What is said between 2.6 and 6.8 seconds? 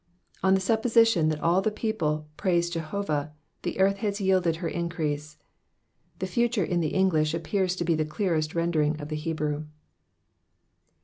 Jehovah, the earth has yielded her increase. The future in